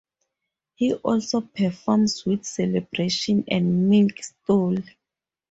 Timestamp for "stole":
4.23-4.79